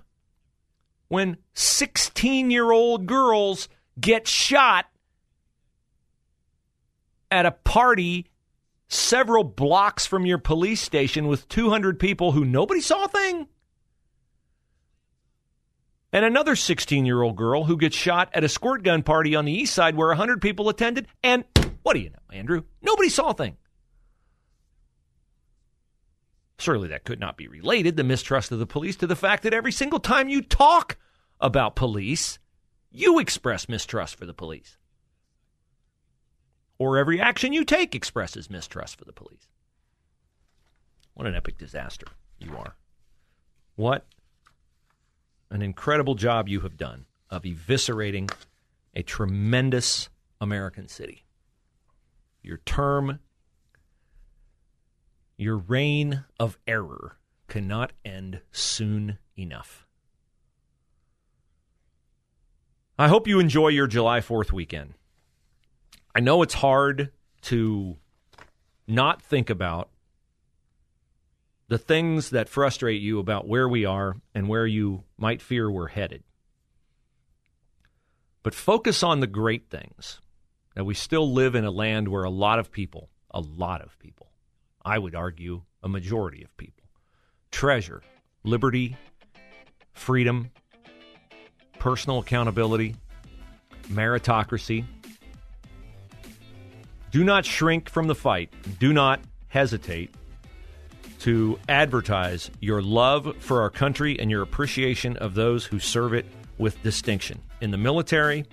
when 1.07 1.37
16 1.53 2.51
year 2.51 2.71
old 2.71 3.07
girls 3.07 3.67
get 3.99 4.27
shot 4.27 4.85
at 7.32 7.46
a 7.46 7.52
party 7.52 8.28
several 8.88 9.46
blocks 9.46 10.06
from 10.06 10.26
your 10.26 10.38
police 10.38 10.82
station 10.82 11.28
with 11.28 11.48
200 11.48 12.00
people 12.00 12.34
who 12.34 12.44
nobody 12.44 12.82
saw 12.82 13.06
a 13.06 13.08
thing. 13.08 13.48
And 16.13 16.26
another 16.26 16.58
16 16.58 17.06
year 17.06 17.22
old 17.22 17.38
girl 17.38 17.63
who 17.63 17.78
gets 17.78 17.96
shot 17.96 18.30
at 18.34 18.44
a 18.44 18.50
squirt 18.50 18.84
gun 18.84 19.02
party 19.02 19.34
on 19.36 19.46
the 19.46 19.54
east 19.54 19.74
side 19.74 19.96
where 19.96 20.10
100 20.10 20.41
people 20.41 20.67
attended. 20.67 21.08
And 21.24 21.46
what 21.84 21.94
do 21.94 22.02
you 22.02 22.10
know, 22.10 22.17
Andrew? 22.32 22.63
Nobody 22.82 23.08
saw 23.08 23.30
a 23.30 23.34
thing. 23.34 23.56
Surely 26.60 26.89
that 26.89 27.06
could 27.06 27.20
not 27.20 27.38
be 27.38 27.48
related, 27.48 27.96
the 27.96 28.04
mistrust 28.04 28.52
of 28.52 28.60
the 28.60 28.67
police, 28.67 28.98
to 28.98 29.08
the 29.08 29.15
fact 29.15 29.44
that 29.44 29.54
every 29.54 29.72
single 29.72 30.00
time 30.00 30.30
you 30.30 30.44
talk 30.44 30.98
about 31.39 31.76
police, 31.76 32.38
you 32.91 33.17
express 33.17 33.67
mistrust 33.67 34.15
for 34.15 34.28
the 34.28 34.34
police. 34.34 34.78
Or 36.82 36.98
every 36.98 37.22
action 37.22 37.54
you 37.54 37.63
take 37.63 37.94
expresses 37.94 38.50
mistrust 38.50 38.98
for 38.98 39.06
the 39.06 39.13
police. 39.13 39.48
What 41.13 41.28
an 41.28 41.36
epic 41.36 41.60
disaster 41.60 42.08
you 42.39 42.58
are. 42.58 42.76
What 43.76 44.08
an 45.52 45.62
incredible 45.62 46.15
job 46.15 46.50
you 46.50 46.62
have 46.62 46.78
done 46.78 47.06
of 47.30 47.44
eviscerating 47.44 48.32
a 48.96 49.04
tremendous 49.04 50.10
American 50.39 50.88
city. 50.88 51.24
Your 52.41 52.58
term, 52.65 53.20
your 55.38 55.58
reign 55.58 56.24
of 56.39 56.58
error 56.65 57.20
cannot 57.48 57.94
end 58.04 58.41
soon 58.52 59.20
enough. 59.38 59.86
I 62.98 63.08
hope 63.08 63.28
you 63.28 63.39
enjoy 63.39 63.67
your 63.67 63.86
July 63.86 64.20
4th 64.20 64.52
weekend. 64.52 64.96
I 66.13 66.19
know 66.19 66.41
it's 66.41 66.54
hard 66.54 67.12
to 67.43 67.97
not 68.88 69.21
think 69.21 69.50
about 69.50 69.89
the 71.67 71.78
things 71.78 72.32
that 72.32 72.50
frustrate 72.50 73.02
you 73.02 73.19
about 73.19 73.47
where 73.47 73.67
we 73.67 73.86
are 73.86 74.17
and 74.36 74.50
where 74.50 74.67
you 74.67 75.04
might 75.17 75.41
fear 75.41 75.71
we're 75.71 75.88
headed. 75.88 76.24
But 78.43 78.54
focus 78.54 79.04
on 79.04 79.19
the 79.19 79.28
great 79.28 79.69
things. 79.69 80.19
That 80.76 80.86
we 80.86 80.93
still 80.93 81.32
live 81.32 81.56
in 81.56 81.65
a 81.65 81.71
land 81.71 82.08
where 82.08 82.24
a 82.24 82.30
lot 82.30 82.58
of 82.58 82.71
people, 82.71 83.10
a 83.30 83.41
lot 83.41 83.82
of 83.82 84.00
people, 84.00 84.32
I 84.84 84.97
would 84.97 85.15
argue 85.15 85.63
a 85.84 85.89
majority 85.89 86.43
of 86.43 86.56
people, 86.56 86.86
treasure 87.52 88.02
liberty, 88.43 88.97
freedom, 89.93 90.52
personal 91.80 92.19
accountability, 92.19 92.95
meritocracy. 93.89 94.86
Do 97.12 97.24
not 97.24 97.45
shrink 97.45 97.89
from 97.89 98.08
the 98.08 98.15
fight. 98.15 98.54
Do 98.80 98.93
not 98.93 99.21
hesitate 99.50 100.15
to 101.19 101.60
advertise 101.69 102.50
your 102.62 102.82
love 102.82 103.36
for 103.39 103.62
our 103.62 103.69
country 103.69 104.17
and 104.19 104.32
your 104.32 104.41
appreciation 104.41 105.17
of 105.17 105.36
those 105.36 105.65
who 105.65 105.78
serve 105.78 106.13
it 106.13 106.26
with 106.58 106.82
distinction 106.84 107.41
in 107.60 107.71
the 107.71 107.78
military 107.78 108.45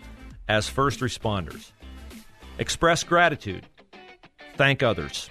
as 0.48 0.68
first 0.68 1.00
responders. 1.00 1.72
Express 2.58 3.04
gratitude. 3.04 3.64
Thank 4.56 4.82
others. 4.82 5.30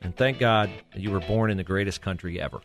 And 0.00 0.16
thank 0.16 0.40
God 0.40 0.68
that 0.92 1.00
you 1.00 1.12
were 1.12 1.20
born 1.20 1.50
in 1.50 1.56
the 1.56 1.64
greatest 1.64 2.02
country 2.02 2.40
ever. 2.40 2.60